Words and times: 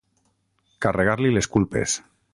Carregar-li 0.85 1.35
les 1.37 1.49
culpes. 1.57 1.99